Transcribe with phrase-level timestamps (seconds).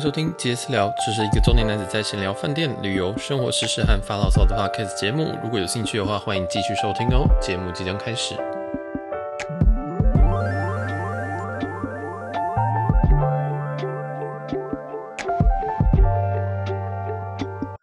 [0.00, 5.38] 迎收听杰私聊，这是一个中年男子在闲聊饭店、旅游、生活时事和发牢骚的 podcast 节目。
[5.42, 7.28] 如果有兴趣的话，欢迎继续收听哦。
[7.38, 8.34] 节目即将开始。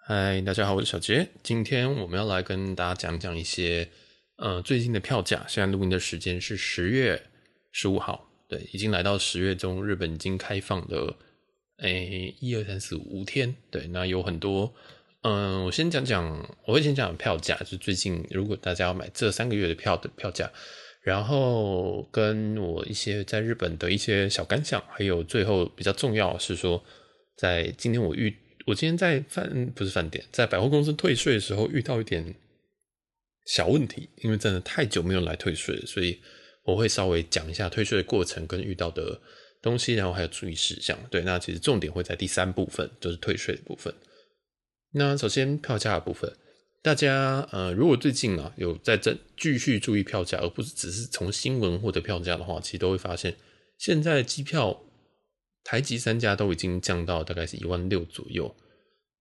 [0.07, 1.27] 嗨，大家好，我是小杰。
[1.43, 3.87] 今天我们要来跟大家讲讲一些
[4.37, 5.45] 呃最近的票价。
[5.47, 7.21] 现在录音的时间是十月
[7.71, 11.13] 十五号，对，已经来到十月中，日本已经开放的。
[11.77, 14.73] 诶，一二三四五天，对，那有很多，
[15.21, 20.51] 嗯，我先讲讲，我会先讲票价，就最近如果大家要买这三个月的票的票价，
[21.03, 26.83] 然后跟我一些在日本的一些小感想，还有最后比较重要是说，
[27.35, 32.33] 在今天我遇，我今天在饭不是饭店，在百货公司退税的时候遇到一点
[33.45, 36.19] 小问题，因为真的太久没有来退税，所以
[36.63, 39.21] 我会稍微讲一下退税的过程跟遇到的。
[39.67, 40.97] 东西，然后还有注意事项。
[41.11, 43.93] 对，那其实重点会在第三部分，就是退税的部分。
[44.93, 46.33] 那首先票价的部分，
[46.81, 53.35] 大家呃，如果最近啊有在这继续注意票价，而不是只是从新闻获得票价的话，其实都会发现，
[53.77, 54.81] 现在机票
[55.65, 58.55] 台籍三家都已经降到大概是一万六左右。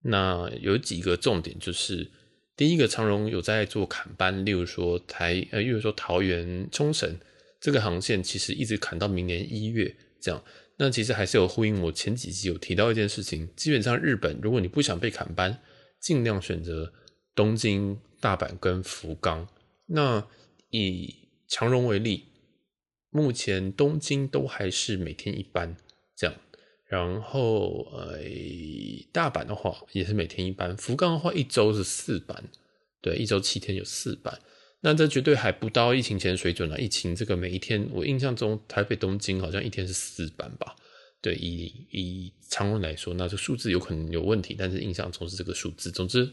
[0.04, 2.08] 那有几个重点，就是
[2.56, 7.18] 第一个，长荣有在做砍班，例如说台呃，例如说桃园冲绳
[7.60, 9.94] 这个航线，其实一直砍到明年一月。
[10.20, 10.42] 这样，
[10.76, 11.82] 那其实还是有呼应。
[11.82, 15.60] 我前几集有提到一件事情，基本上日本，如果你不想被砍班，
[16.00, 16.92] 尽量选择
[17.34, 19.48] 东京、大阪跟福冈。
[19.86, 20.26] 那
[20.70, 21.14] 以
[21.48, 22.24] 长荣为例，
[23.10, 25.76] 目前东京都还是每天一班
[26.16, 26.36] 这样，
[26.86, 28.18] 然后呃，
[29.12, 32.44] 大阪的话也是每天一班，福冈的话一周是四班，
[33.00, 34.38] 对，一周七天有四班。
[34.86, 36.78] 那这绝对还不到疫情前水准了。
[36.78, 40.76] 疫情这个每一天，我印象中台北东京好像一天是四班吧？
[41.20, 45.90] 对，以以长荣来说，那这数字有可能有问题，但是印象中是这个数字。
[45.90, 46.32] 总之，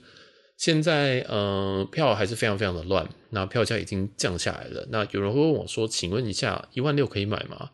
[0.55, 4.87] 现在呃票还是非常非常的乱，那票价已经降下来了。
[4.91, 7.71] 那有人会问我说：“请问一下，一万六可以买吗？”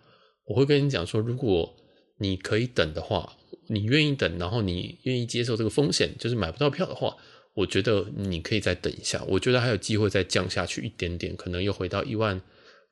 [0.47, 1.75] 我会跟你讲说，如果
[2.19, 3.34] 你可以等的话，
[3.67, 7.17] 你愿意等，然后你愿意接受这个风险，就是买不到票的话。
[7.55, 12.39] 我觉得你可以再等一下，我觉得还有机会再降下去一点点，可能又回到一万、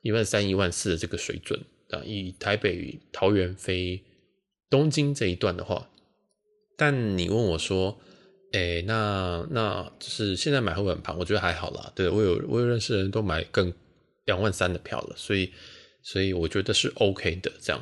[0.01, 1.57] 一万三、一万四的这个水准
[1.91, 2.01] 啊。
[2.03, 4.03] 以台北、桃园飞
[4.69, 5.89] 东京这一段的话，
[6.75, 7.97] 但你问我说，
[8.51, 11.89] 哎、那那就是现在买会很胖，我觉得还好啦。
[11.95, 13.71] 对，我有我有认识的人都买更
[14.25, 15.49] 两万三的票了，所以
[16.03, 17.81] 所以我觉得是 OK 的这样。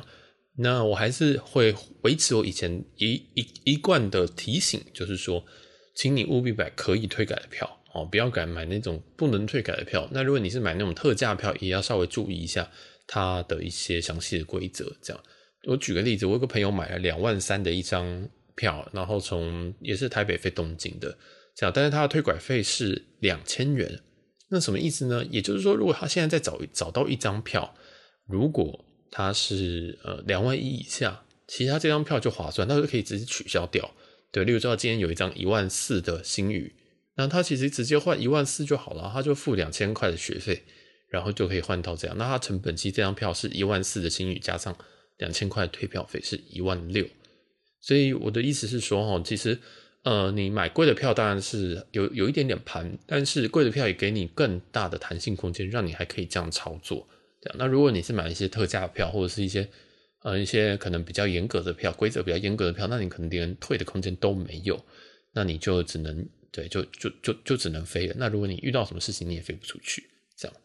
[0.58, 5.44] 那我还是会维持我以前一一一贯的提醒，就是说。
[5.96, 10.06] 请你务必买可以退改的票哦，不要敢买那种不能退改的票。
[10.12, 12.70] 那如果你是买那种特价票，也要稍微注意一下
[13.06, 14.94] 它的一些详细的规则。
[15.02, 15.22] 这样，
[15.66, 21.16] 我举个例子，我有个朋友买了两万三的一张票，然后从也是台北飞东京的，
[21.56, 24.00] 这样，但是他的退改费是两千元。
[24.50, 25.24] 那什么意思呢？
[25.30, 27.74] 也就是说，如果他现在再找找到一张票，
[28.28, 33.90] 如果他是呃两万一以下，其实他这张票就划算，他就可以直接取消掉。
[34.32, 36.74] 对，例如说今天有一张一万四的星宇，
[37.14, 40.64] 那他其实直接换一万四就好了，他就付两千块的学费，
[41.08, 42.18] 然后就可以换到这样。
[42.18, 44.76] 那他成本期这张票是一万四的星宇，加上
[45.16, 47.06] 两千块的退票费是一万六。
[47.80, 49.58] 所以我的意思是说，哈，其实
[50.02, 57.08] 呃，你买贵的票当然是有有一点点盘，但是贵的票也给你更大的弹性空间，让你还可以这样操作。
[57.40, 59.68] 这样，那如果你是买一些特价票或者是一些。
[60.26, 64.84] 呃，一些可能比较严格的票，规则比较严格的票，那你可能连退的空间都没有，
[65.32, 68.14] 那你就只能对，就就就就只能飞了。
[68.18, 70.56] 那如果你遇到什么事情，你也飞不出去，这样。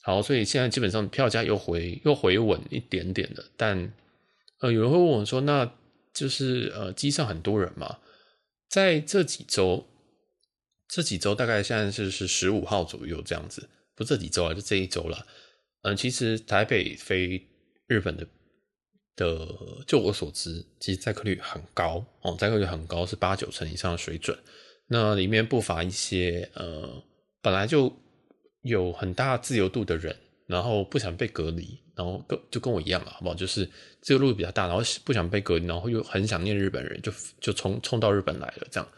[0.00, 3.92] 好，所以现在基本上票价又回又回稳一点点的，但
[4.60, 5.74] 呃，有人会问我说，那
[6.12, 7.98] 就是呃，机上很多人嘛，
[8.68, 9.88] 在这几周，
[10.86, 15.26] 这几周大概现在是是十五号左右这样子，不这几周啊，就这一周了。
[15.82, 17.44] 嗯、其实台北飞
[17.88, 18.24] 日本的。
[19.16, 19.48] 的，
[19.86, 24.36] 就我所知，其实载客率很高哦，载客率很高，是八九成以上的水准。
[24.86, 27.02] 那里面不乏一些呃，
[27.40, 27.90] 本来就
[28.62, 30.14] 有很大自由度的人，
[30.46, 33.34] 然后不想被隔离，然后跟就跟我一样了，好不好？
[33.34, 33.68] 就是
[34.02, 38.88] 自由度比较大，然后不想被隔离，然后又很想念日本人，就就冲冲到日本来了这样。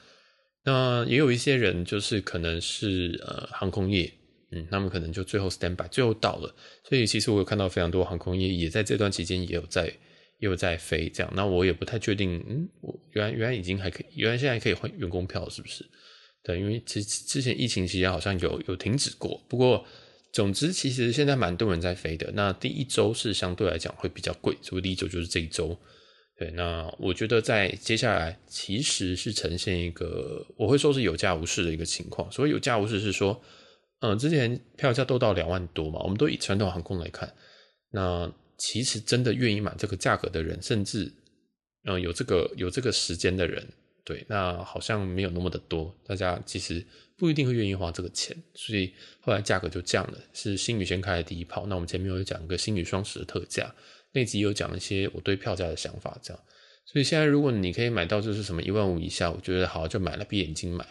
[0.65, 4.13] 那也有一些人，就是可能是呃航空业，
[4.57, 6.55] 嗯，他们可能就最后 stand by，最后到了。
[6.89, 9.93] 所以其实我有看到非常多航空业也在这段期间也有在。
[10.39, 12.37] 又在飞这样，那我也不太确定。
[12.47, 15.83] 嗯，我原来原来已经还可以，原来现在可以换员工票，是不是？
[16.45, 19.43] 对，因为其实之前疫情期间好像有有停止过。
[19.49, 19.83] 不过，
[20.35, 22.31] 总之其实现在蛮多人在飞的。
[22.35, 25.75] 那第一周是相对来讲会比较贵，所以第一周就是这一周。
[26.39, 32.31] 对，那我觉得在接下来其实是呈现一个我会说是有价无市的一个情况。
[32.31, 33.43] 所谓有价无市是说，
[34.01, 37.33] 嗯、之前票价都到两万多嘛，我们都以传统航空来看，
[37.91, 41.13] 那其实真的愿意买这个价格的人，甚至
[41.85, 43.67] 嗯、有这个有这个时间的人，
[44.05, 46.85] 对，那好像没有那么的多，大家其实
[47.17, 51.67] 不一定会愿意花这个钱，所以后来价格就降了，是星宇先开的第一炮。
[51.67, 53.75] 那我们前面有讲一个星宇双十的特价。
[54.13, 56.43] 那集有讲一些我对票价的想法，这样，
[56.87, 60.87] 所以现在如果你可以买到就是什么一万五以下，我觉得好就买了，闭眼睛买。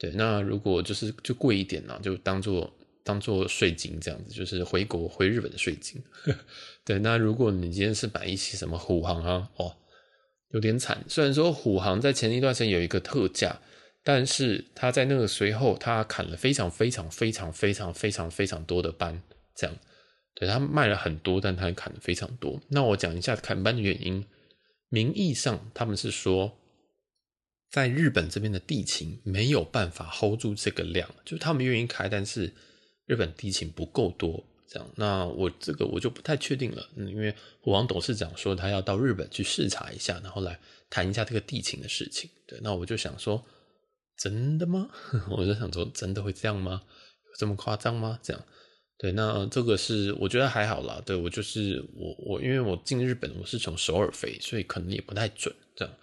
[0.00, 2.72] 对，那如果就是就贵一点呢，就当做
[3.04, 6.02] 当做税金这样子，就是回国回日本的税金。
[6.86, 9.76] 对，那如果你今天是买一些什么虎航啊，哦，
[10.52, 11.04] 有点惨。
[11.06, 13.60] 虽然说虎航在前一段时间有一个特价，
[14.02, 19.22] 但是他在那个随后他砍了非常非常非常非常非常非常多的班，
[19.54, 19.76] 这样。
[20.34, 22.58] 对，他卖了很多，但他砍了非常多。
[22.68, 24.24] 那我讲一下砍班的原因。
[24.88, 26.58] 名义上他们是说，
[27.70, 32.52] 在日本这边的地勤没有办法 hold 住这个量，就是他们愿意开，但是
[33.06, 34.44] 日本地勤不够多。
[34.68, 42.30] 这样，那我这个我就不太确定了，嗯，因为虎航董事长说他要到日本去视察一下，然后来谈一下这个地勤的事情。
[42.46, 43.44] 对，那我就想说，
[44.16, 44.88] 真的吗？
[45.28, 46.82] 我就想说，真的会这样吗？
[46.84, 48.20] 有这么夸张吗？
[48.22, 48.40] 这样。
[48.96, 51.02] 对，那这个是我觉得还好啦。
[51.04, 55.94] 对，我就是我我，因为我进日本我是从首尔飞，所以可能也不太准这样。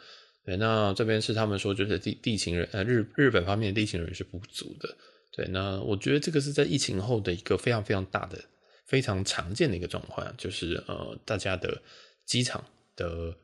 [0.47, 4.95] 对，那这边是他们说就是地地勤人呃日日本方面的地勤人是不足的。
[5.31, 8.39] 对，那我觉得这个是在疫情后的一个非常非常大的、
[8.85, 11.81] 非常常见的一个状况，就是呃大家的
[12.25, 12.63] 机场
[12.95, 13.35] 的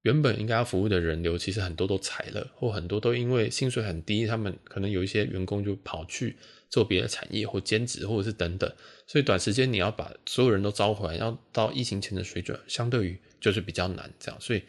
[0.00, 6.36] 原本应该要服务的人流，其实很多都裁了，或很多都因为薪水很低，他们可能有一些员工就跑去。
[6.68, 8.70] 做别的产业或兼职，或者是等等，
[9.06, 14.40] 所以短时间你要把所有人都招回来，要到疫情前的水准，相对于就是比较难这样。
[14.40, 14.60] 所以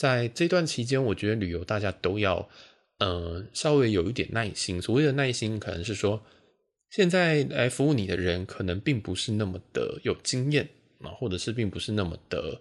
[0.00, 2.48] 在这段期间，我觉得旅游大家都要，
[3.00, 4.80] 呃，稍微有一点耐心。
[4.80, 6.22] 所谓的耐心，可能是说，
[6.88, 10.66] 现在来服务你的人，可能并不是那么的有经验
[11.00, 12.58] 啊，或者是并不是那么的，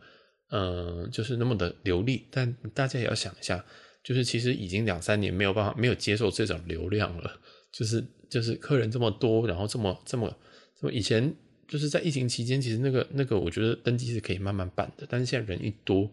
[0.52, 2.26] 嗯、就是那么的流利。
[2.30, 3.64] 但大家也要想一下，
[4.04, 7.40] 就是其实已经两三年没有办法，没有接受这种流量了，
[7.72, 8.04] 就是。
[8.30, 10.32] 就是客人这么多，然后这么这么
[10.80, 11.34] 这么，以前
[11.68, 15.08] 就是在疫情期间，其实那个那个，我觉得登机是可以慢慢办的。
[15.10, 16.08] 但是现在人一多，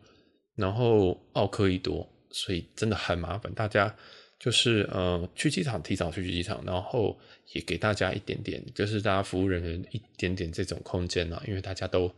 [0.57, 3.53] 然后奥客一多，所以真的很麻烦。
[3.55, 3.95] 大家
[4.39, 7.19] 就是呃，去机场提早去机场，然后
[7.53, 12.09] 也给大家一点点，就是大家服务人员一点点这种空间啊，因为大家都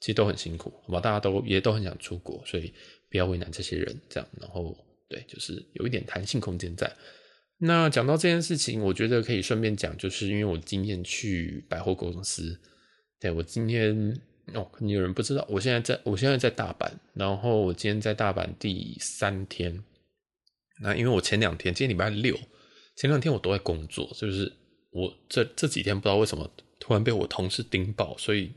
[0.00, 1.00] 其实都很辛苦，好吧？
[1.00, 2.72] 大家都也都很想出国，所以
[3.10, 4.28] 不要为难这些人，这样。
[4.40, 4.76] 然后
[5.08, 6.90] 对，就是有一点弹性空间在。
[7.60, 12.56] 那讲到这件事情，我觉得可以顺便讲，就是因为我今天去百货公司，
[13.18, 14.20] 对，我今天
[14.54, 19.82] 哦，可能有人不知道，我现在在我现在在大阪，然后我今天在大阪第三天。
[20.80, 22.36] 那因为我前两天，今天礼拜六，
[22.96, 24.52] 前两天我都在工作，就是
[24.90, 28.52] 我这这几天不知道为什么突然被我同事盯爆，所以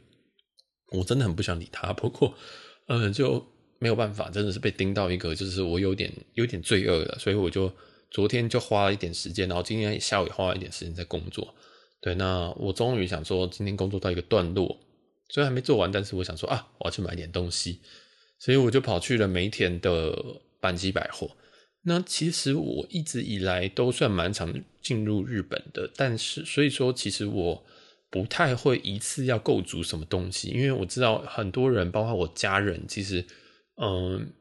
[0.91, 1.91] 我真的很不想理他。
[1.93, 2.33] 不过，
[2.87, 3.45] 嗯，就
[3.79, 7.71] 没有办法，真的是被盯到一个，就是我有点有点罪恶了，所以我就。
[8.13, 11.55] 昨天就花了一点时间，然后今天下午也花了一点时间在工作。
[12.01, 14.77] 对，那我终于想说，今天工作到一个段落，
[15.31, 17.79] 虽然还没做完，但是我想说啊，我要去买点东西，
[18.37, 20.13] 所以我就跑去了梅田的
[20.61, 21.31] 阪急百货。
[21.83, 27.65] 那其实我一直以来都算蛮常进入日本的，但是所以说，其实我
[28.09, 33.25] 不太会一次要购足什么东西，因为我知道很多人，包括我家人，其实
[33.81, 34.33] 嗯。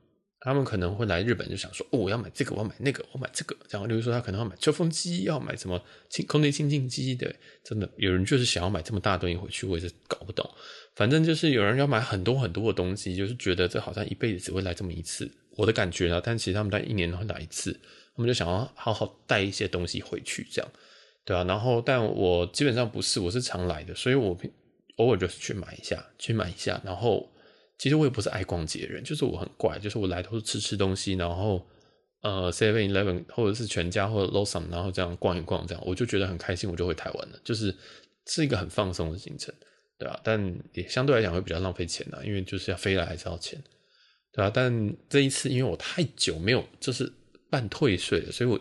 [0.43, 5.79] 他们可能会来日本，就想说：“哦，我要买这个，我要买那个，我买这个。”然后，例如说，他可能要买吹风机，要买什么
[6.09, 7.31] 清空气清净机的。
[7.63, 10.51] 真的，有人就是想要买这么大东西回去，我也是搞不懂。
[10.95, 15.31] 反正就是有人要买很多很多的东西，就是觉得这好像一辈子只会来这么一次。
[15.57, 17.73] 我的感觉啊，但其实他们在一年会来一次，
[18.15, 20.71] 他们就想要好好带一些东西回去，这样，
[21.25, 21.45] 对啊。
[21.45, 24.37] 然后，但我基本上不是，我是常来的，所以我
[24.97, 27.31] 偶尔就是去买一下，去买一下，然后。
[27.83, 31.67] 其实我也不是爱逛街的人，就是我很怪，就是我来都是吃吃东西，然后
[32.21, 37.75] 呃，Seven Eleven 或者是全家或者 lowson，然后这样逛一逛，这样我就觉得很开心，我就回台湾了，就是
[38.27, 39.55] 是一个很放松的行程，
[40.01, 43.63] 对啊，但也相对来讲会比较浪费钱啊，因为就是要飞来还是要钱，
[44.33, 47.13] 对啊，但这一次因为我太久没有就是
[47.49, 48.59] 办退税了，所以我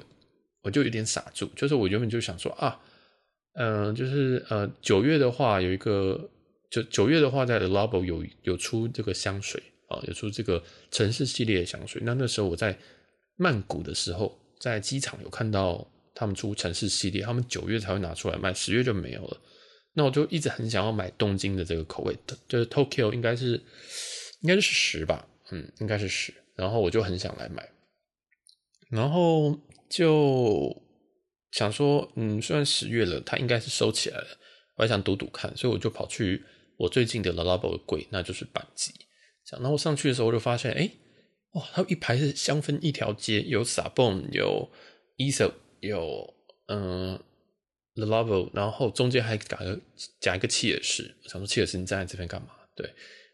[0.61, 2.79] 我就有点傻住，就是我原本就想说啊，
[3.53, 6.29] 嗯、就是呃九月的话有一个。
[6.71, 11.99] 就九月的话，在 Le Labo 有有出这个香水啊，有出这个城市系列的香水。
[12.05, 12.77] 那那时候我在
[13.37, 19.37] 曼谷的时候，在机场有看到他们出城市系列，他们九月才会拿出来卖，十月就没有了。
[19.93, 23.61] 那我就一直很想要买东京的这个口味的，就是 Tokyo 应该是
[24.41, 26.33] 应该是十吧，嗯，应该是十。
[26.55, 27.69] 然后我就很想来买，
[28.89, 29.57] 然后
[29.89, 30.75] 就
[31.51, 34.27] 想说，嗯，虽然十月了，它应该是收起来了，
[34.75, 36.43] 我还想赌赌看，所以我就跑去
[36.77, 38.91] 我最近的 Lalabo 的柜，那就是板机。
[39.51, 40.91] 然后上去的时候，我就发现，哎，
[41.53, 44.69] 哇，它有一排是香氛一条街，有 Sabon，有
[45.17, 46.33] Aesop，有
[46.67, 47.19] 嗯
[47.99, 49.79] Le Labo，然后中间还夹个
[50.19, 51.13] 夹一个契尔氏。
[51.23, 52.49] 我想说，契尔氏你站在这边干嘛？
[52.75, 52.89] 对。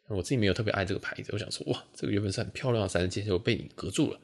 [0.08, 4.20] 我自己没有特别爱这个牌子，我想说，哇，这个原本是很漂亮的三件，就被你隔住了。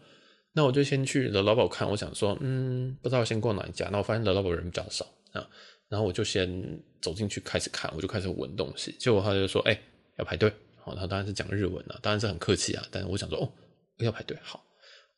[0.54, 3.90] 那我就先去 The Labo 看，我想说，嗯，不知道先逛哪一家。
[3.92, 5.50] 那我发现 Le Labo 人比较少啊，
[5.90, 8.96] 然后我就先走进去开始看，我就开始闻东西。
[9.00, 9.82] 结果他就说，哎、
[10.18, 10.54] 要排队。
[10.84, 12.86] 好，他当然是讲日文了，当然是很客气啊。
[12.92, 13.52] 但是我想说，哦，
[13.98, 14.64] 要排队，好。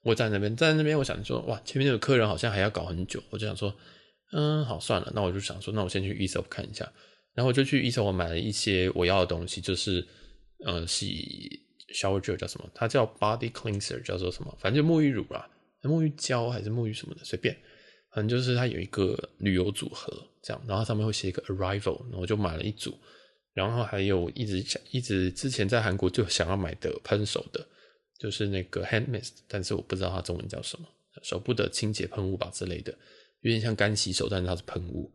[0.01, 3.21] 我站在那边，站在那边，我想说，哇，前面那个客人好像还要搞很久。
[3.29, 3.75] 我就想说，
[4.33, 5.11] 嗯，好，算了。
[5.15, 6.91] 那我就想说，那我先去 Aesop 看一下。
[7.33, 10.05] 然后我就去 Aesop 我买了一些我要的东西，就是。
[10.65, 11.59] 嗯，洗
[11.93, 12.69] shower gel 叫什么？
[12.73, 14.57] 它叫 body cleanser，叫做什么？
[14.61, 15.45] 反正就沐浴乳啦，
[15.81, 17.53] 沐浴胶还是沐浴什么的，随便。
[18.13, 22.97] 反正就是它有一个旅游组合这样，然后上面会写一个 arrival，然后我就买了一组。
[23.53, 27.67] 然后还有一直想一直之前在韩国就想要买的喷手的，
[28.17, 30.87] 就是那个 hand mist，但是我不知道它中文叫什么，
[31.23, 32.97] 手部的清洁喷雾吧之类的，
[33.43, 35.09] 有点像干洗手，但是它是喷雾。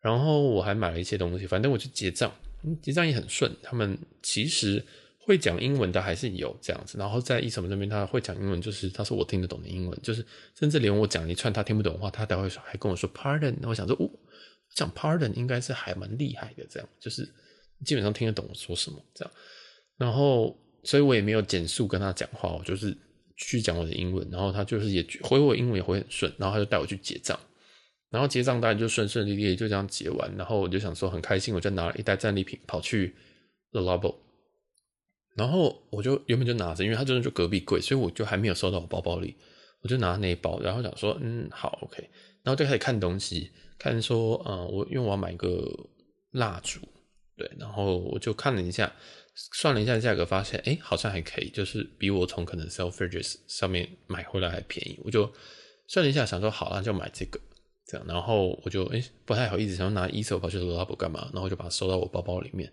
[0.00, 2.32] 然后我还买了一些东西，反正我去结账。
[2.80, 4.80] 结账也很顺，他们其实
[5.18, 10.24] 会讲英文的还是有这样子，然后在 Aesop 那边他会讲英文，就是他说我听得懂的英文，就是
[10.56, 14.08] 甚至连我讲一串他听不懂的话，他都会说还跟我说 Pardon，我想说哦，
[14.76, 17.28] 讲 Pardon 应该是还蛮厉害的，这样就是
[17.84, 19.34] 基本上听得懂我说什么这样，
[19.96, 22.96] 然后所以我也没有减速跟他讲话，我就是
[23.36, 27.38] 去讲我的英文，然后他就是也回我英文也回很顺，然后他就带我去结账。
[28.12, 33.14] 然后结账当然就顺顺利利就这样结完，然后我就想说很开心，我就拿了一袋战利品跑去
[33.70, 34.16] The Labo，
[35.34, 39.34] 然后我就原本就拿着，因为他真的就隔壁柜，所以我就还没有收到我包包里，
[39.80, 42.06] 我就拿那一包，然后想说嗯好 OK，
[42.42, 45.66] 然后就开始看东西，看说嗯我因为我要买个
[46.32, 46.80] 蜡烛，
[47.38, 48.92] 对，然后我就看了一下，
[49.54, 55.32] 算了一下价格，发现哎好像还可以，就是比我从可能 Selfridges 上面买回来还便宜，我就
[55.88, 57.40] 算了一下，想说好了就买这个。
[57.92, 61.28] 这样，然后我就诶、欸、不太好意思，想要拿 Aesop 跑去 Le Labo 干嘛？
[61.34, 62.72] 然后就把它收到我包包里面。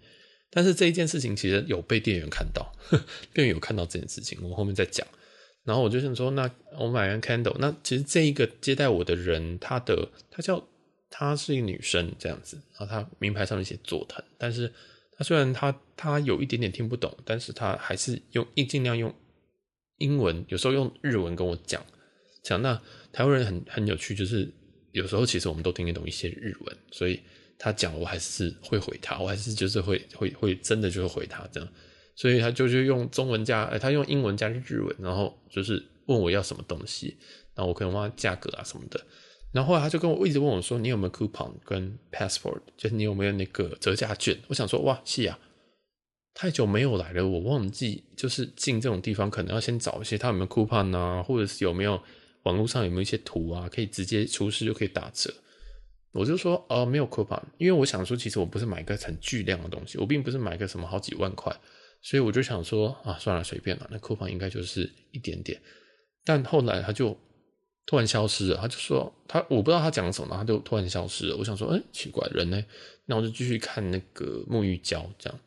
[0.50, 2.72] 但是这一件事情其实有被店员看到，
[3.36, 5.06] 店员有看到这件事情，我后面再讲。
[5.66, 6.50] 然后我就想说，那
[6.80, 10.66] 我买完 candle，那其实这一个接待我的人，她的她叫
[11.10, 14.72] 她是一个女生这样子，然后她名牌上面写佐藤，但是
[15.18, 19.14] 她虽然她她有一点点听不懂，但是她还是用尽量用
[19.98, 21.86] 英文，有时候用日文跟我讲
[22.42, 22.62] 讲。
[22.62, 24.50] 那台湾人很很有趣，就是。
[24.92, 27.20] 有时候其实我们都听得懂一些日文，所以
[27.58, 31.70] 他讲我还是会回他，我还是就是会会会真的就是回他这样，
[32.16, 37.18] 所以他就是用中文加，他用英文加日文，然后就是问我要什么东西，
[37.54, 39.00] 然后我可能问他价格啊什么的，
[39.52, 44.38] 然后后来他就跟我一直问我说，你有没有 coupon 跟 passport，就是你有没有那个折价券？
[44.48, 45.38] 我想说哇，是啊，
[46.34, 52.02] 太久没有来了，我忘记就是进这种地方可能要先找一些他有没有 coupon 啊，或者是有没有。
[52.44, 55.34] 网络上有没有一些图啊，可以直接出示就可以打折？
[56.12, 61.56] 我就说哦，没有 coupon，因为我想说，其实我不是买个很巨量的东西，我并不是买个什么好几万块，
[62.02, 65.62] 所以我就想说啊，算了，随便了，那 coupon 应该就是一点点。
[66.26, 67.16] 但后来他就
[67.86, 71.38] 突然消失了，他就说他我不知道他讲什么，他就突然消失了。
[71.38, 72.66] 我想说，哎，奇怪，人呢？
[73.06, 75.40] 那我就继续看那个沐浴胶，这样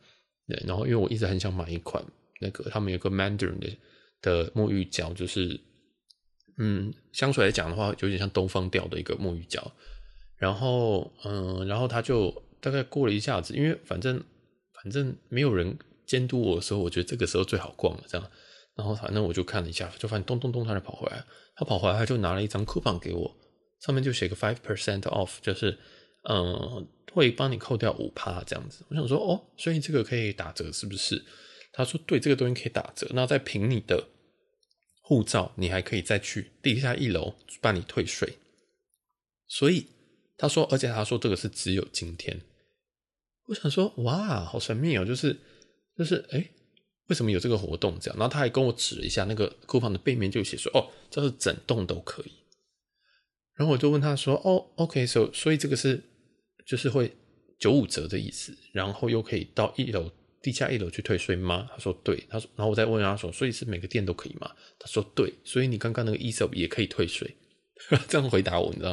[0.46, 0.62] 对。
[0.64, 2.04] 然后因为我一直很想买一款
[2.40, 3.76] 那个他们有个 Mandarin 的
[4.20, 5.58] 的沐浴胶，就是。
[6.59, 9.73] 嗯，相对来讲的话，有点像东方调的一个沐浴胶。
[10.37, 14.23] 然后，嗯，然后他就大概过了一下子，因为反正
[14.75, 18.02] 反正没有人监督我的时候，我觉得这个时候最好逛了。
[18.09, 18.30] 这样，
[18.75, 21.25] 然后反正我就看了一下，就发现咚咚咚，他就跑回来。
[21.54, 23.37] 他跑回来，他就拿了一张 coupon 给我，
[23.80, 25.78] 上面就写个 five percent off，就是
[26.28, 28.85] 嗯，会帮你扣掉五趴这样子。
[28.88, 31.23] 我想说，哦，所以这个可以打折是不是？
[31.73, 34.09] 他说，对，这个东西可以打折，那再凭你的。
[35.12, 38.38] 护照，你还可以再去地下一楼办理退税。
[39.47, 39.87] 所以
[40.38, 42.40] 他说，而且他说这个是只有今天。
[43.49, 45.04] 我想说，哇，好神秘哦！
[45.04, 45.37] 就是
[45.99, 46.49] 就是，哎，
[47.09, 47.99] 为什么有这个活动？
[48.00, 52.33] 这样，然后他还跟我指了一下那个 coupon 的背面，就写说，哦，这是整栋都可以。
[53.54, 56.02] 然后我就问他说，哦，OK，所、so, 所以这个是
[56.64, 57.14] 就是会
[57.59, 60.11] 九五折的意思，然后又可以到一楼。
[60.42, 61.68] 地下一楼去退税吗？
[61.70, 62.22] 他说对。
[62.28, 64.50] 他说，然后我再问他说，所以是每个店都可以吗？
[64.78, 65.32] 他说对。
[65.44, 67.37] 所以你刚刚那个 ESOP 也可以退税。
[68.08, 68.90] 这样回答我，你知道？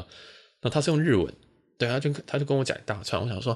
[0.61, 1.33] 然后他是用日文，
[1.77, 3.21] 对，他就他就跟我讲一大串。
[3.21, 3.53] 我想说，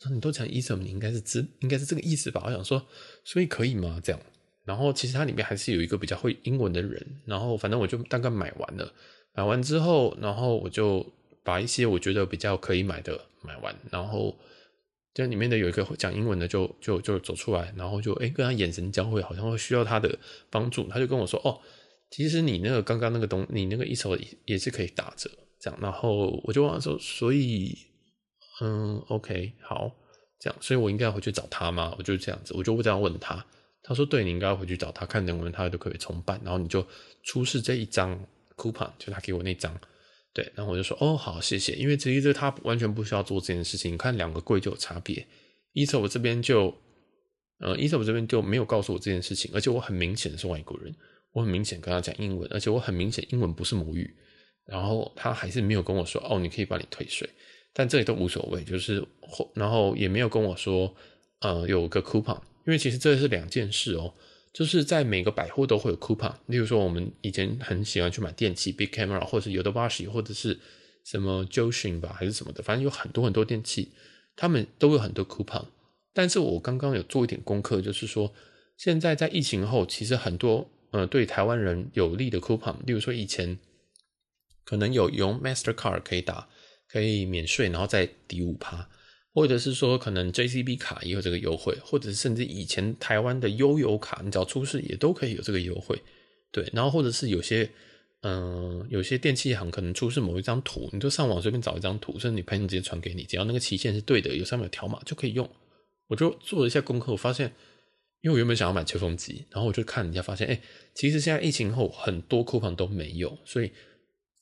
[0.00, 2.42] 说你都讲 ESOP，你应该是知，应该是这个意思吧？
[2.46, 2.86] 我想说，
[3.24, 4.00] 所以可以吗？
[4.02, 4.20] 这样。
[4.64, 8.92] 然后其实它里面还是有一个比较会英文的人，然后反正我就大概买完了，
[9.34, 11.04] 买完之后，然后我就
[11.42, 14.38] 把一些我觉得比较可以买的买完，然后
[15.14, 20.18] 这里面的有一个讲英文的就就就走出来，然后就诶跟他眼神交汇，好像会需要他的
[20.50, 21.60] 帮助，他就跟我说哦，
[22.10, 24.16] 其实你那个刚刚那个东，你那个一手
[24.46, 27.76] 也是可以打折这样，然后我就问他说，所以
[28.60, 29.94] 嗯，OK 好
[30.38, 31.94] 这样，所以我应该要回去找他吗？
[31.98, 33.44] 我就这样子，我就这样问他。
[33.84, 36.86] 他说：“对，你应该要回去找他，看能不能他都可以重办，然后你就
[37.24, 38.16] 出示这一张
[38.56, 39.76] coupon，就他给我那张，
[40.32, 43.92] 对，然后我就说哦，好，谢谢，因为其实这他完全不需要做这件事情。
[43.92, 45.26] 你看两个柜就有差别
[45.74, 46.74] ，Etoro 这边就，
[47.58, 50.94] 呃，Etoro 这边就没有告诉我这件事情，而且我很明显是外国人，
[51.32, 54.14] 我很明显跟他讲英文，而且我很明显英文不是母语，
[54.64, 57.28] 然后他还是没有跟我说哦，你可以帮你退税，
[57.74, 59.06] 但这里都无所谓，就是
[59.54, 60.94] 然后也没有跟我说，
[61.40, 64.14] 呃，有个 coupon。”因为其实这是两件事哦，
[64.52, 66.34] 就是在每个百货都会有 coupon。
[66.46, 70.60] 例如说，我们以前很喜欢去买电器，Big Camera，或者是 Yodobashi，或者是
[71.04, 73.92] 什么 Joshin 吧，还是什么的，反正有很多很多电器，
[74.36, 75.64] 他们都有很多 coupon。
[76.12, 78.34] 但是我刚刚有做一点功课，就是说，
[78.76, 83.58] 现在在疫情后，其实很多呃对台湾人有利的 coupon，例如说以前
[84.64, 86.48] 可能有用 Mastercard 可以打，
[86.88, 88.90] 可以免税，然后再抵五趴。
[89.34, 95.98] 或者是说，可能 JCB 卡也有这个优惠，或者甚至以前台湾的悠游卡，你只要出示也都可以有这个优惠，
[96.50, 96.68] 对。
[96.74, 97.70] 然后或者是有些，
[98.20, 105.48] 嗯、有些电器行可能出示某一张图，你就上网随便找一张图，甚至你朋友直接传给你，只要那个期限是对的，有上面有条码就可以用。
[106.08, 107.50] 我就做了一下功课，我发现，
[108.20, 110.60] 因为我原本想要买吹风机，然后我就看人家发现，哎，
[110.94, 113.72] 其实现在疫情后很多 coupon 都没有，所以。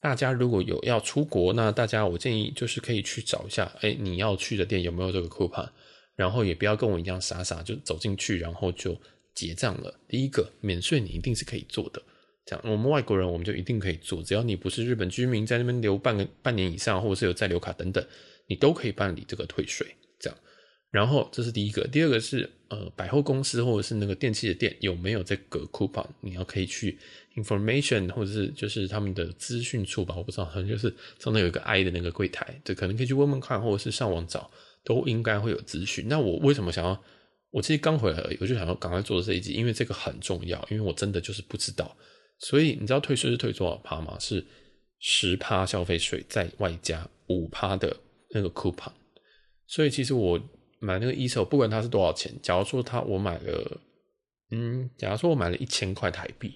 [0.00, 5.68] 大家如果有要出国，那大家我建议就是可以去找一下，哎，你要去的店有没有这个 coupon，
[6.16, 8.98] 然后也不要跟我一样傻傻就走进去，然后就
[9.34, 9.94] 结账了。
[10.08, 12.02] 第一个免税你一定是可以做的，
[12.46, 18.02] 这样我们外国人我们就一定可以做，只要你不是日本居民，在那边留半个半年以上，或者是有在留卡等等，
[18.46, 19.86] 你都可以办理这个退税。
[20.18, 20.38] 这样，
[20.90, 26.98] 然后这是第一个，第二个是呃百货公司或者是那个电器的店有没有这个 coupon，你要可以去。
[27.36, 34.50] information 或者是就是他们的资讯处吧，我不知道，好像就是上面有一个 I 的那个柜台，这可能可以去问问看，或者是上网找，
[34.84, 36.06] 都应该会有资讯。
[36.08, 37.00] 那我为什么想要？
[37.52, 41.96] 我其实刚回来而已，我就想要赶快做这一集，因为这个很重要，因为我真的就是不知道。
[42.40, 44.18] 所以你知道退税是退多少趴吗？
[44.18, 44.44] 是
[44.98, 47.96] 十趴消费税，再外加五趴的
[48.30, 48.90] 那个 coupon。
[49.68, 50.38] 所以其实我
[50.80, 53.80] 买那个衣手不管它是多少钱，假如说它我买了，
[54.50, 56.52] 嗯，假如说我买了一千块台币。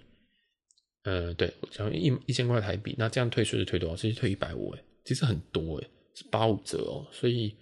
[1.05, 3.95] 呃，对，假如一一千块台币，那这样退税是退多少？
[3.95, 7.07] 其实退一百五，哎，其实很多，哎，是八五折哦。
[7.13, 7.55] 所以，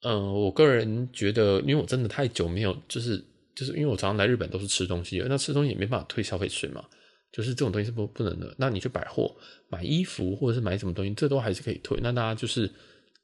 [0.00, 3.22] 呃，我个人觉得，因为我真的太久没有，就是
[3.54, 6.82] 就是因为我常常来日本都是吃东西，那吃东西也没办法退消费税嘛，
[7.30, 8.54] 就是这种东西是不不能的。
[8.56, 9.30] 那你去百货
[9.68, 11.98] 买衣服或者是买什么东西，这都还是可以退。
[12.02, 12.66] 那大家就是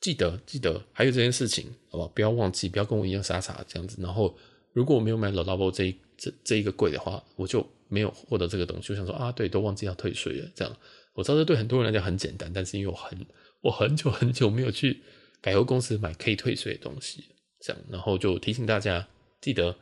[0.00, 2.10] 记得记得还有这件事情，好吧？
[2.14, 4.00] 不要忘记，不要跟我一样傻傻这样子。
[4.00, 4.36] 然后，
[4.72, 7.66] 如果我没有买 Le Labo 这一这这一个柜的话，我就。
[7.88, 10.50] 没有获得这个东西，我想说啊，对，都忘记要退税了。
[10.56, 10.76] 这样，
[11.12, 13.16] 我知道这对很多人来讲很简单，但是因为我很
[13.60, 15.00] 我很久很久没有去
[15.40, 17.26] 百货公司买可以退税的东西，
[17.60, 19.06] 这样，然后就提醒大家
[19.40, 19.76] 记得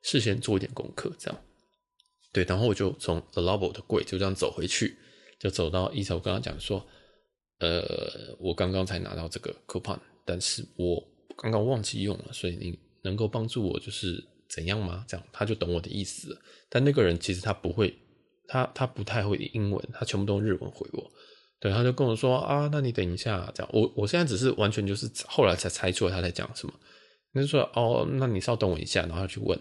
[0.00, 1.38] 事先做一点功课，这样。
[2.32, 4.96] 对，然后我就从 Le Labo 的柜就这样走回去，
[5.38, 6.86] 就走到伊莎，我刚刚讲说，
[7.60, 11.02] 呃，我刚刚才拿到这个 coupon，但是我
[11.36, 14.22] 刚刚忘记用了，所以你能够帮助我就是。
[14.52, 15.04] 怎样吗？
[15.06, 16.36] 这样他就懂我的意思。
[16.68, 17.94] 但那个人其实他不会，
[18.48, 21.08] 他他不太会英文，他全部都日文回我。
[21.60, 23.70] 对，他就跟我说啊，那你等一下，这样。
[23.72, 26.74] 我我现在只是完全就是后来才猜出来他在讲什么。
[27.32, 29.56] 他就说哦，那你稍等我一下，然后他去问，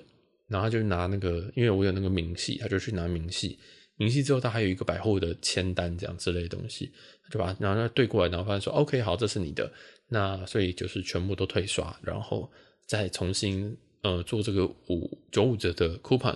[0.48, 3.60] 然后他就拿那个，因为我有那个明细，他就去拿明细。
[4.00, 6.92] 明细之后，他还有一个百货的签单，这样之类的东西，
[7.24, 9.72] 他就把然后他对过来，然后发现说 OK，好，这是你的。
[10.08, 12.52] 那所以就是全部都退刷，然后
[12.88, 13.78] 再重新。
[14.02, 16.34] 呃，做这个五九五折的 coupon，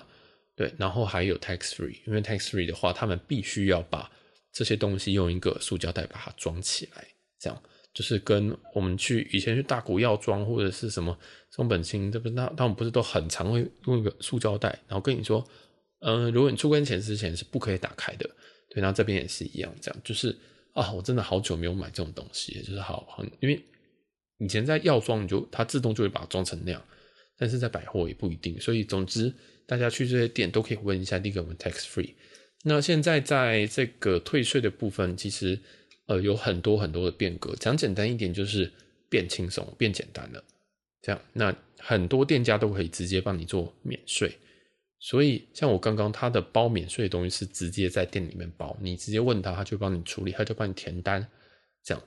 [0.54, 4.12] 对，然后还有 tax free，因为 tax free 的话，他们必须要把
[4.52, 7.08] 这些东西用一个塑胶袋把它装起来，
[7.40, 11.18] 这样就是跟我们去以前去大古药妆或者是什么
[11.52, 15.42] 松本清，这不是那他们不是都很常会用一个塑胶袋，然后跟你说，
[16.06, 18.30] 嗯、如果你出关前之前是不可以打开的，
[18.70, 20.36] 对，然后这边也是一样，这样就是
[20.74, 23.62] 啊，我真的好久没有买这种东西，就是好很，因为
[24.40, 26.84] 以前在药妆你就它自动就会把它装成那样。
[27.36, 29.34] 但是在百货也不一定，所以总之
[29.66, 32.14] 大家去这些店都可以问一下，第一个我们 tax free。
[32.64, 35.60] 那现在在这个退税的部分，其实
[36.06, 37.56] 呃有很多很多的变革。
[37.56, 38.72] 讲简单一点，就是
[39.10, 40.44] 变轻松、变简单了。
[41.02, 44.32] 这样，那很多店家都可以直接帮你做免税。
[45.06, 51.28] 所以像我刚刚他的包免税的东西是直接在店里面包，你直接问他，他就帮你处理，他就帮你填单，
[51.84, 52.02] 这样。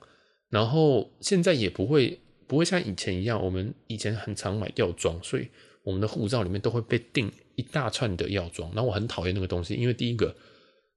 [0.49, 5.47] 然后现在也不会不会像以前一样，我们以前很常买药妆，所以
[5.83, 8.67] 我们的护照里面都会被订一大串的药妆。
[8.73, 10.35] 然后我很讨厌那个东西，因为第一个，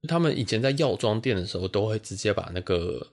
[0.07, 3.05] 他们以前在药妆店的时候都会直接把那个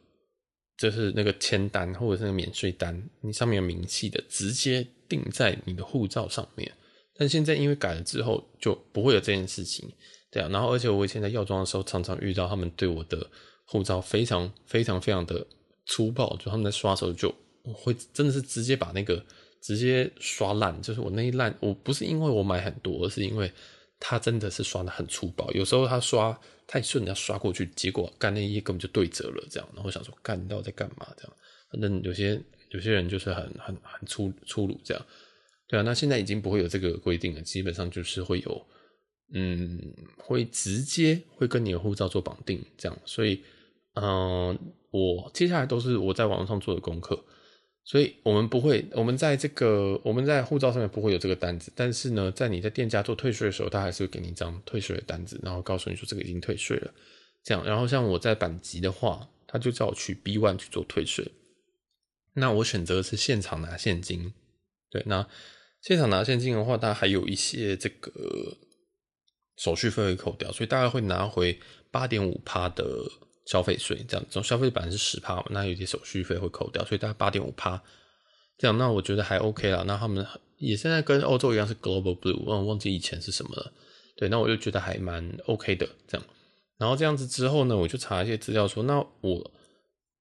[0.79, 6.73] 就是那个签单或者是那个免税单，你上面有明细的，直接订在你的护照上面。
[7.19, 9.87] 但现在因为改了之后，就不会有这件事情，
[10.31, 10.49] 对啊。
[10.51, 13.29] 然后而且我以前在药妆的时候，常常遇到他们对我的
[13.67, 15.47] 护照非常非常非常的。
[15.91, 17.35] 粗暴，就他们在刷的时候就
[17.73, 19.25] 会真的是直接把那个
[19.63, 23.51] 直接刷烂，就是我那一烂，我不是因为我买很多，而是因为
[23.99, 25.51] 他真的是刷的很粗暴。
[25.53, 29.67] 有时候他刷太顺，要刷过去，结果干那一页根本就对折了，这样。
[29.73, 31.09] 然后我想说，干你到底在干嘛？
[31.17, 31.33] 这样，
[31.73, 35.03] 反正有些有些人就是很很很粗粗鲁这样。
[35.69, 38.67] 对啊，那现在已经不会有这个规定了，基本上就是会有，
[39.35, 39.79] 嗯，
[40.17, 43.41] 会直接会跟你的护照做绑定这样，所以。
[44.01, 44.57] 嗯，
[44.93, 47.21] 我接下来都是我在网上做的功课，
[47.83, 56.95] 所以我们不会，我们在这个我们在护照上面不会有这个单子，但是呢，在你在店家做退税的时候，他还是会给你一张退税的单子，然后告诉你说这个已经退税了，
[57.43, 57.65] 这样。
[57.65, 61.27] 然后像我在阪急的话，他就叫我去 B one 去做退税，
[62.35, 64.33] 那我选择是现场拿现金，
[64.91, 65.27] 对，那
[65.83, 68.13] 现场拿现金的话，它还有一些这个
[69.57, 71.59] 手续费会扣掉，所以大概会拿回
[71.91, 72.85] 八点五趴的。
[73.51, 77.83] 消费税这样，总消费本来是十趴嘛，那有些手续费会扣掉，所以大概八点五趴
[78.59, 79.83] 这样，那我觉得还 OK 啦。
[79.87, 80.23] 那他们
[80.59, 83.73] 也现在跟欧洲一样是 Global Blue，我忘记以前是什么了。
[84.19, 86.27] 对，那我就觉得还蛮 OK 的这样。
[86.77, 89.51] 然后这样子之后呢，我就查一些资料说，那我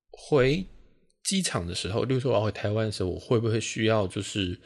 [0.10, 0.66] 回
[1.26, 4.58] 机场的时候，例如说我要回台湾的时候，我会不会需要就是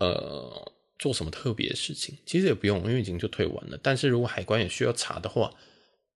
[0.00, 2.18] 呃做什么特别的事情？
[2.26, 3.78] 其实也不用，因为已经就退完了。
[3.82, 5.54] 但是如果海关也需要查的话，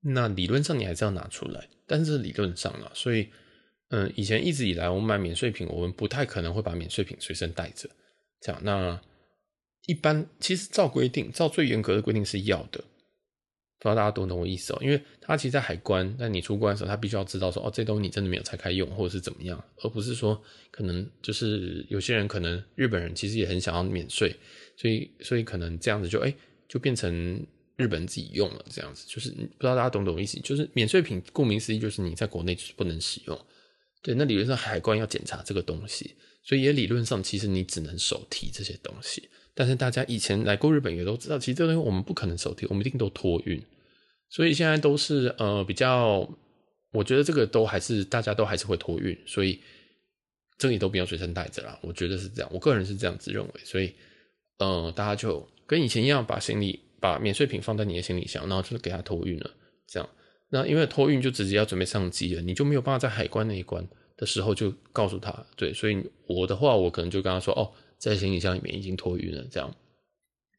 [0.01, 3.29] 那理论上你还是要拿出来，但是理论上啊，所以，
[3.89, 7.89] 嗯，以前一直以来我们买免税品，我们不太可能会把免税品随身带着，
[8.41, 8.61] 这样。
[8.63, 9.01] 那
[9.87, 12.85] 一般其实照规定，照最严格的规定是要的，
[13.85, 14.79] 不知道大家懂不懂我意思哦？
[14.81, 24.35] 因为他其实在海关，但你出关的时候，他必须要知道说，哦，这东西你真的没有拆开用，或者是怎么样，而不是说可能就是有些人可能日本人其实也很想要免税，
[24.77, 26.35] 所以所以可能这样子就哎、
[26.67, 27.47] 就变成。
[27.77, 30.39] 日本自己用了这样子，就是不知道大家懂不懂意思？
[30.43, 33.37] 就是免税品，顾名思义就是你在国内就是不能使用。
[34.01, 39.29] 对，那理论上海关要检查这个东西，所以也理论上其实你只能手提这些东西。
[39.55, 43.61] 但是大家以前来过日本也都知道，其实这东西我们不可能手提，我们一定都托运。
[44.35, 46.29] 所以现在都是呃比较，
[46.91, 49.61] 我觉得这个都还是大家都还是会托运，所以
[50.59, 51.79] 这里都不要随身带着啦。
[51.83, 53.53] 我觉得是这样，我个人是这样子认为。
[53.63, 53.95] 所以
[54.59, 56.81] 呃，大家就跟以前一样，把行李。
[57.05, 59.51] 把免税品放在你的行李箱，然后就是给他托运了。
[59.87, 60.09] 这样，
[60.49, 65.31] 那因为托运就直接要准备上机了，你就没有办法在海关那一关的时候就告诉他。
[65.55, 69.71] 对，所以我的话，我可能就跟他说：“哦，在行李箱里面已经托运了。”这样，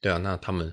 [0.01, 0.19] 对啊。
[0.19, 0.71] 那他们，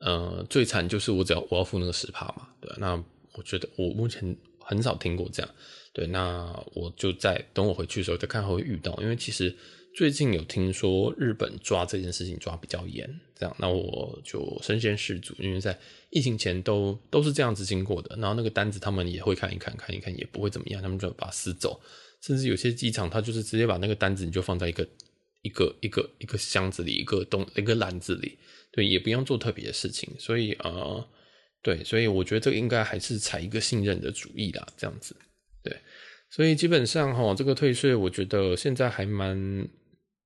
[0.00, 2.70] 呃，最惨就是我只要我要付那个十趴嘛，对。
[2.78, 3.02] 那
[3.34, 5.50] 我觉得我目前很少听过这样。
[5.92, 9.56] 对，那我就在等我回去的时候再看会遇到，因为其实。
[9.92, 13.04] 最近有听说日本抓这件事情抓比较严，
[13.36, 15.76] 这样，那我就身先士卒，因为在
[16.10, 21.80] 疫情前都都是这样子经过的，然后那个单子他们也会看一看，看一看也不会怎么样，他们就把它撕走，
[22.20, 24.86] 甚至有些机场他就是直接把那个单子你就放在一个
[25.42, 28.38] 一个一个一个箱子里，一个东一个篮子里，
[28.72, 31.08] 对，也不用做特别的事情，所以呃，
[31.62, 35.16] 对，所以我觉得这个应该还是采一个信任的主义啦，这样子，
[35.62, 35.76] 对，
[36.30, 39.68] 所以基本上齁，这个退税我觉得现在还蛮。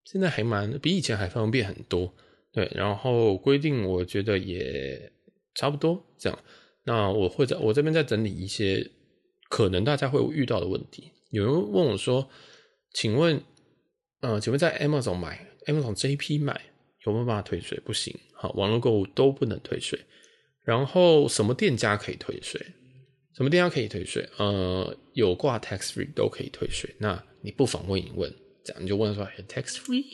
[0.07, 2.15] 现在还蛮比以前还方便很多，
[2.53, 5.11] 对，然后规定我觉得也
[5.55, 6.39] 差不多这样。
[6.85, 8.87] 那我会在我这边再整理一些
[9.49, 11.11] 可能大家会遇到的问题。
[11.31, 12.29] 有人问我说
[12.93, 13.43] ：“请问，
[14.21, 16.61] 呃，请问在 Amazon 买，Amazon JP 买
[17.05, 19.99] 有没有办法退税？”不行，好，网络购物都不能退税。
[20.63, 22.61] 然后什么店家可以退税？
[23.37, 24.29] 什么店家可以退税？
[24.39, 26.95] 呃，有挂 tax free 都可以退税。
[26.99, 28.33] 那你不妨问一问。
[28.65, 30.07] 这样你就问说 tax free，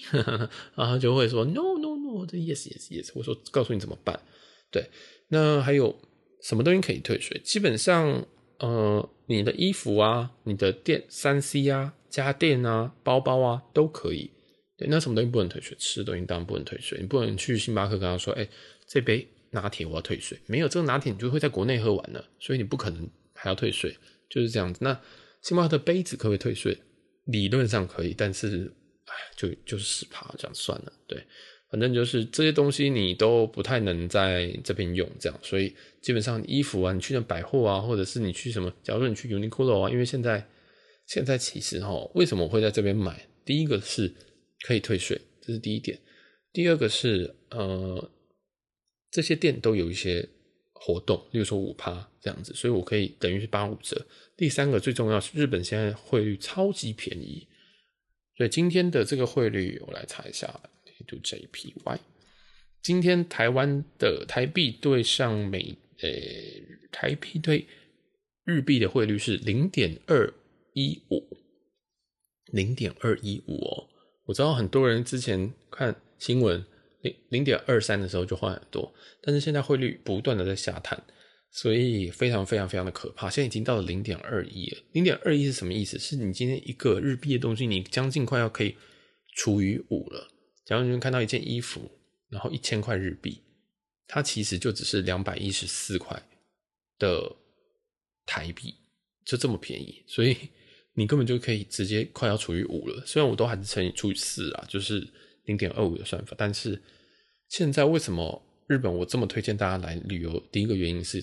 [0.74, 4.20] 然 后就会说 no no no，这 yes yes yes，我说告诉你怎么办。
[4.72, 4.90] 对，
[5.28, 5.96] 那还有
[6.42, 7.40] 什么东西可以退税？
[7.44, 8.26] 基本上，
[8.58, 14.32] 呃，你的衣服啊，你的电三 C 啊，家电啊，包包啊，都可以。
[14.80, 15.76] 对，那什么东西不能退税？
[15.78, 16.96] 吃的东西当然不能退税。
[16.98, 18.50] 你不能去星巴克跟他说，哎、欸，
[18.86, 20.38] 这杯拿铁我要退税。
[20.46, 23.94] 没有这个拿铁，你就会在国内喝完了，所以你不可能还要退税，
[24.30, 24.80] 就是这样子。
[24.82, 24.98] 那
[25.42, 26.78] 星巴克的杯子可不可以退税？
[27.26, 28.72] 理论上可以，但是，
[29.04, 31.22] 哎，就就是十趴这样算了，对。
[31.70, 40.44] 反正就是这些东西你都不太能在这边用，这样，所以基本上衣服啊，你去那百货啊，或者是你去什么，假如说你去 Uniqlo 啊，因为现在
[41.06, 43.24] 现在其实哈，为什么我会在这边买？
[43.44, 44.12] 第一个是
[44.66, 45.98] 可以退税，这是第一点；
[46.52, 48.10] 第二个是呃，
[49.10, 50.28] 这些店都有一些
[50.72, 54.06] 活动，例如说五趴这样子，所以我可以等于是八五折。
[54.36, 57.46] 第三个最重要是日本现在汇率超级便宜。
[58.36, 60.48] 所以今天的这个汇率，我来查一下
[61.06, 61.98] ，to JPY。
[62.80, 66.10] 今天台湾的台币对上美，呃，
[66.90, 67.66] 台币对
[68.44, 70.32] 日币的汇率是零点二
[70.72, 71.36] 一五，
[72.46, 73.89] 零点二一五哦。
[74.30, 76.64] 我知道很多人之前看新闻，
[77.00, 81.02] 零零点二三的时候就换很多，但是现在汇率不断的在下探。
[81.50, 84.78] 所以非常非常非常的可怕，现在已经到了零点二一了。
[84.92, 85.98] 零点二一是什么意思？
[85.98, 88.76] 是你今天一个日币的东西，你将近快要可以
[89.34, 90.28] 除以五了。
[90.64, 91.90] 假如你们看到一件衣服，
[92.28, 93.42] 然后一千块日币，
[94.06, 96.22] 它其实就只是两百一十四块
[97.00, 97.34] 的
[98.24, 98.76] 台币，
[99.24, 100.04] 就这么便宜。
[100.06, 100.36] 所以
[101.00, 103.02] 你根本就可以直接快要除以五了。
[103.06, 105.04] 虽然我都还是乘以除以四啊，就是
[105.46, 106.80] 零点二五的算法，但是
[107.48, 108.46] 现在为什么？
[108.66, 111.20] 日本我这么推荐大家来旅游，第一个原因是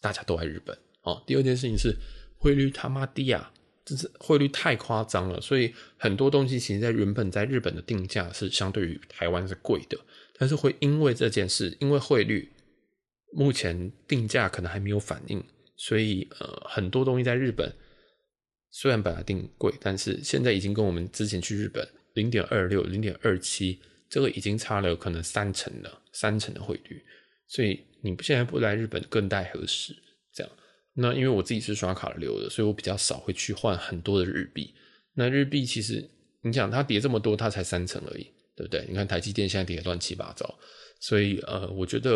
[0.00, 1.22] 大家都爱日本哦。
[1.24, 1.94] 第二件事情是
[2.36, 3.52] 汇率他妈低啊，
[3.84, 9.96] 真是汇率太夸张了，所以很多东西其实在原本在日本的定价是相对于台湾是贵的，
[10.36, 12.50] 但是会因为这件事，因为汇率
[13.32, 15.40] 目前定价可能还没有反应，
[15.76, 17.72] 所以呃很多东西在日本
[18.70, 23.80] 虽然本来定贵，但是现在已经跟我们之前去日本零点二六、零点二七。
[24.08, 27.00] 这个已经差了可能三成了，三成的汇率，
[27.46, 29.94] 所以你现在不来日本更待何时？
[30.34, 30.52] 这样，
[30.94, 34.74] 那因为我自己是刷卡留的，所以我比较少会去换很多的日币。
[35.14, 36.10] 那日币其实
[36.42, 38.84] 你想它跌这么多，它才三成而已，对不对？
[38.88, 40.58] 你看台积电现在跌得乱七八糟，
[40.98, 42.14] 所以呃，我觉得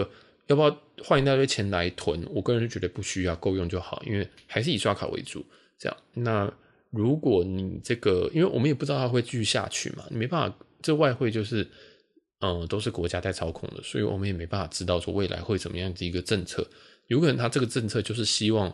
[0.49, 2.27] 要不要换一大堆钱来囤？
[2.29, 5.47] 我个人是觉得不需要，够用就好，因为还是以刷卡为主。
[5.78, 6.52] 这样，那
[6.90, 10.56] 如果你这个，因为我们也不知道它会继续下去嘛，你没办法。
[10.82, 11.66] 这外汇就是，
[12.40, 16.62] 嗯，都是国家在操控的，所以我们也没办法知道说未来会怎么样的一个政策。
[17.06, 18.70] 有可能他这个政策就是希望，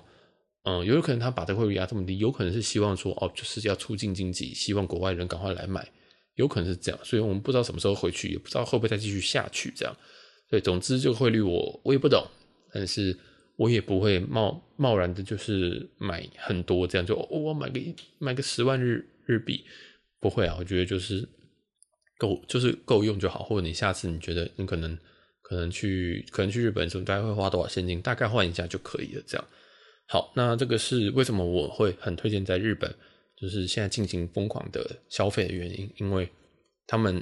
[0.64, 5.88] 嗯，有可能他把这个汇率压这么低，有可能是希望说，哦，就是要促进经济，希望国外人赶快来买，
[6.34, 7.00] 有可能是这样。
[7.04, 9.96] 所以我们不知道什么时候回去，也不知道会不会再继续下去这样。
[10.50, 12.26] 对，总之这个汇率我我也不懂，
[12.72, 13.16] 但是
[13.60, 17.80] 我也不会贸贸然的，就是买很多这样，就、我买个
[18.18, 19.64] 买个十万日日币，
[20.18, 21.28] 不会啊，我觉得就是。
[22.20, 24.94] 够就是够用就好，或者你下次你觉得你可能
[25.40, 29.22] 可能去可能去日本的时候，大概会花多少现金，大概换一下就可以了。
[29.26, 29.46] 这样
[30.06, 32.94] 好，那这个是为什么我会很推荐在日本，
[33.40, 36.28] 就是现在进行疯狂的消费的原因，因为
[36.86, 37.16] 他们，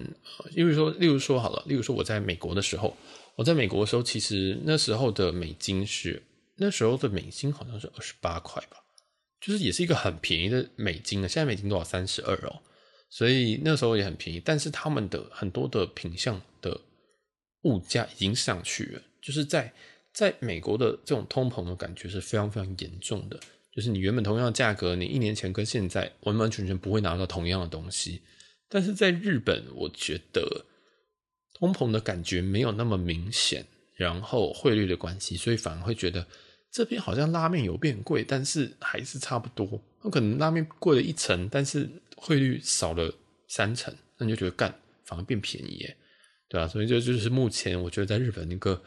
[0.57, 2.97] 例如说，例如说好了，例如说我在美国的时候，
[3.39, 6.21] 我在美国的时候，其实那时候的美金是
[6.57, 8.79] 那时候的美金好像是二十八块吧，
[9.41, 11.29] 就是也是一个很便宜的美金啊。
[11.29, 11.85] 现在美金多少？
[11.85, 12.61] 三十二哦。
[13.09, 16.81] 所以那时候也很便宜，但是他们的很多的品相的
[17.63, 19.73] 物价已经上去了，就是在
[20.13, 23.39] 在美国的这种通膨的感觉是非常非常严重的，
[23.73, 28.21] 就是你原本同样的价格，你一年前跟现在完完全全不会拿到同样的东西，
[28.69, 30.67] 但是在日本，我觉得
[31.59, 33.65] 通膨的感觉没有那么明显，
[33.97, 36.27] 然后汇率的关系，所以反而会觉得
[36.73, 41.89] 这边好像拉面有变贵，但是还是差不多，那可能拉面贵了一层，但是。
[42.21, 43.15] 汇率少了
[43.47, 45.97] 三成，那你就觉得干反而变便宜耶，
[46.49, 46.67] 对吧？
[46.67, 48.83] 所以这就是目前我觉得在日本一个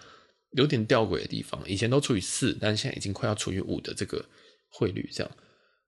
[0.57, 1.63] 有点吊诡的地方。
[1.65, 4.25] 以前都除以四，但是现在已经快要除以五的这个
[4.69, 5.31] 汇率，这样。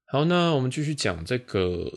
[0.08, 1.92] 好，那我们继续讲这个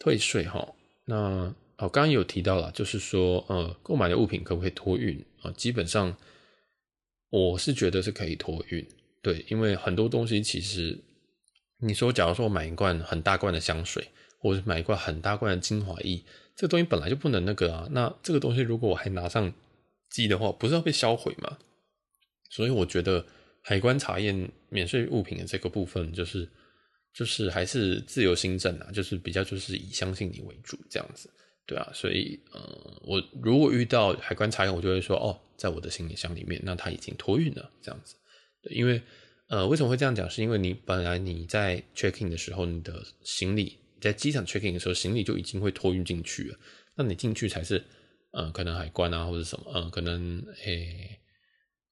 [0.00, 0.66] 退税哈。
[1.04, 5.50] 那哦，刚刚有提到了，就是说呃，购买的物品可不可以托运啊？
[5.52, 6.16] 基本上
[7.30, 8.86] 我是觉得是可以托运，
[9.20, 10.98] 对，因为很多东西其实
[11.80, 14.08] 你说，假如说我买一罐很大罐的香水。
[14.44, 16.20] 或者买一罐很大罐的精华液，
[16.56, 17.86] 这个东西本来就不能那个啊。
[17.92, 19.54] 那这个东西如果我还拿上
[20.10, 21.58] 机的话，不是要被销毁吗？
[22.50, 23.24] 所以我觉得
[23.62, 26.50] 海关查验免税物品的这个部分，就是
[27.14, 31.30] 就是还是自由心证啊，就是比较就是以相信你为主这样子，
[31.66, 31.90] 对啊。
[31.94, 38.14] 所以呃，我如果遇到海关查验，我就会说哦，在我的行李箱里面，那他已经托运了这样子。
[38.62, 39.00] 对，因为
[39.48, 40.28] 呃，为什么会这样讲？
[40.30, 43.78] 是因为你本来你在 checking 的时候，你的行李。
[44.00, 46.58] 在机场 checking 的时候，行李就已经会托运进去了。
[46.96, 47.84] 那你进去才是，
[48.32, 51.20] 呃，可能海关啊，或者什么，呃，可能诶、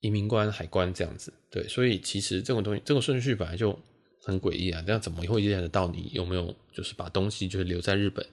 [0.01, 1.33] 移民官、海关这样子。
[1.53, 3.79] 对，所以其实这种东西，这个顺序本来就
[4.25, 4.83] 很诡异啊。
[4.85, 8.27] 这样怎么会验得到你有没有就是把东西就是留在日本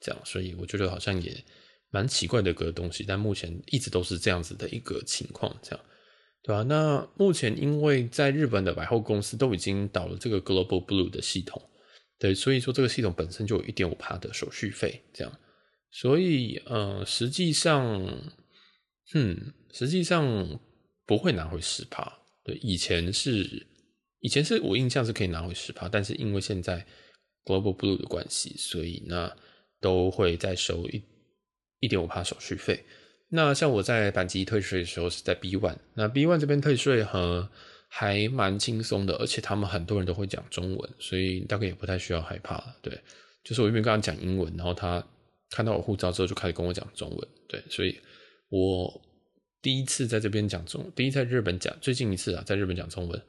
[0.00, 0.20] 这样？
[0.24, 1.36] 所以我觉得好像也
[1.90, 5.84] 蛮奇怪的一个东西，但目前一直都是这样子的一个情况，这样，
[6.42, 6.62] 对吧？
[6.62, 11.62] 那目前因为在日本的百货公司都已经导了这个 Global Blue 的系统，
[12.18, 15.38] 对，所以说这个系统本身就有一点五趴的手续费，这样，
[15.90, 17.96] 所以呃，实际上，
[19.14, 20.60] 嗯，实际上
[21.06, 22.12] 不会拿回十趴，
[22.44, 23.66] 对，以前是，
[24.20, 26.86] 以前是我印象是可以拿回十趴，但是因为现在
[27.44, 29.34] Global Blue 的关系，所以那
[29.80, 31.02] 都会再收一。
[31.80, 32.84] 一点五趴手续费。
[33.28, 37.48] 那像我在阪急退税的时候是在 B One，那 B One 这边退税和
[37.86, 42.74] 还蛮轻松的，而且他们很多人都会讲中文，所以大概也不太需要害怕。
[42.82, 43.00] 对，
[43.44, 45.06] 就是我一边跟他讲英文，然后他
[45.50, 47.28] 看到我护照之后就开始跟我讲中文。
[47.46, 47.96] 对，所以
[48.48, 49.00] 我
[49.62, 53.22] 第一次在这边讲中，第一次在日本讲，最近一次啊，在日本讲中文，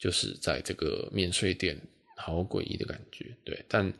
[0.00, 1.80] 就是在这个免税店，
[2.16, 3.36] 好诡异的感觉。
[3.44, 3.92] 对，但。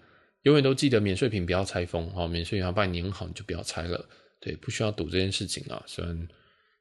[0.45, 4.09] 永远都记得免税品不要拆封，免税品要帮你粘好，你就不要拆了。
[4.41, 5.83] 对，不需要赌这件事情啊。
[5.87, 6.29] 虽然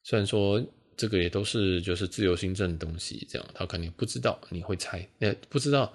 [0.04, 0.64] 虽然说
[0.96, 5.92] 这个也都是就是自由新政的东西，这样他肯定不知道你会拆，那不知道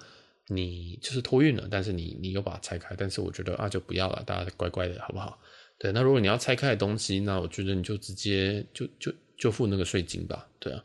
[0.47, 5.39] 你就是托运了，但是你你又把它拆开，但是我觉得啊就不要了，大家乖乖的好不好？
[5.77, 10.45] 对，那如果你要拆开的东西，那我觉得你就直接就就就付那个税金吧。
[10.59, 10.83] 对啊，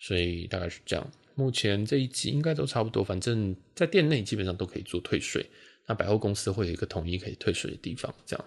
[0.00, 1.10] 所以大概是这样。
[1.36, 5.46] 目前这一集应该都差不多，反正在店内基本上都可以做退税。
[5.88, 8.44] 那百货公司会有一个统一可以退税的地方，这样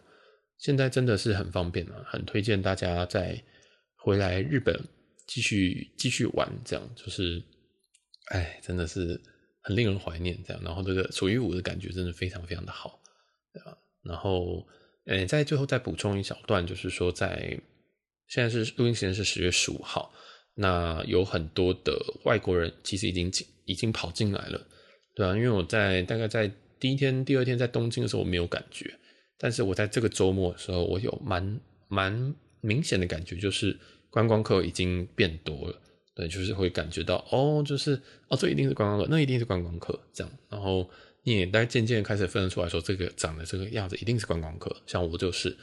[0.58, 3.42] 现在真的是很方便啊，很推荐大家再
[3.96, 4.78] 回来日本
[5.26, 7.42] 继续继续玩，这样就是，
[8.26, 9.18] 哎，真的是
[9.62, 10.62] 很令人怀念这样。
[10.62, 13.00] 然后这个属于我的感觉真的非常非常的好，
[13.54, 13.78] 对吧？
[14.04, 14.68] 然后，
[15.06, 17.58] 呃，在最后再补充一小段，就是说在
[18.28, 20.14] 现在是录音时间是十月十五号，
[20.56, 24.68] 那有很多的外国人其实已经进已经跑进来了，
[25.16, 26.52] 对啊，因为我在大概在。
[26.80, 28.94] 第一天、第二天在东京的时候我没有感觉，
[29.38, 33.78] 但是我在这个周末的时候，我有蛮蛮明显的感觉，就是
[34.10, 35.82] 观光客已经变多了。
[36.16, 40.34] 对，就是会感觉到哦，就是哦，这一定是观光客，那一定是观光客这样。
[40.50, 40.90] 然后
[41.24, 44.76] 你也大概渐渐开始分得出来说，这个长得这个样子一定是观光客。
[44.86, 45.56] 像我就是，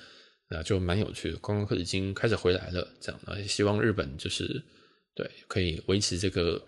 [0.48, 2.88] 那就蛮有趣的，观光客已经开始回来了。
[3.00, 4.62] 这样，而且希望日本就是
[5.14, 6.62] 对可以维持这个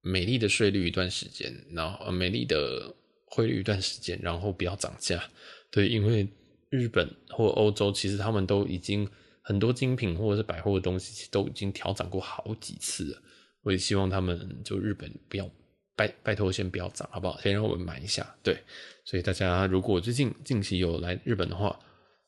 [0.00, 2.94] 美丽的税率一段时间，然后美丽的。
[3.34, 5.22] 汇率一段时间，然后不要涨价，
[5.70, 6.28] 对，因为
[6.68, 9.08] 日本或欧洲其实他们都已经
[9.42, 13.22] 很多精品或者是百货的东西都已经调涨过好几次了。
[13.62, 15.48] 我也希望他们就日本不要
[15.96, 17.40] 拜拜托先不要涨，好不好？
[17.40, 18.56] 先让我们买一下，对。
[19.04, 21.78] 所以大家如果最近近期有来日本的话，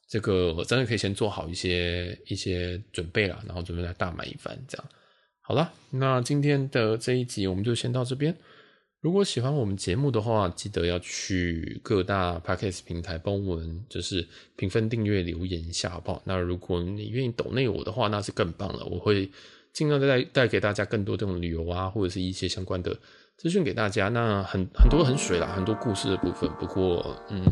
[0.08, 4.88] 这个真的可以先做好一些一些准备了，然后准备来大买一番，这样。
[5.42, 8.34] 好了，那今天的这一集我们就先到这边。
[9.04, 16.22] 如果喜欢我们节目的话，记得要去各大 podcast 平台帮我们就是评分、订阅、留言一下，好不好？
[16.24, 18.82] 那如果你愿意抖内我的话，那是更棒了。
[18.86, 19.30] 我会
[19.74, 22.96] 尽量带带给大家更多这种旅游啊，或者是一些相关的
[23.36, 24.08] 资讯给大家。
[24.08, 26.48] 那很很多很水啦，很多故事的部分。
[26.58, 27.42] 不过，嗯，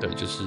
[0.00, 0.44] 对，就是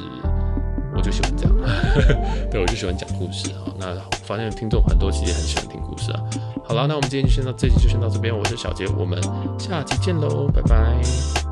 [1.00, 1.56] 我就喜欢这样，
[2.52, 3.72] 对，我就喜欢讲故事啊。
[3.80, 6.20] 那发现听众很多其实很喜欢听故事啊。
[6.66, 8.38] 好了，那我们今天就先到这集，就先到这边。
[8.38, 9.18] 我是小杰，我们
[9.58, 11.49] 下期见喽，拜拜。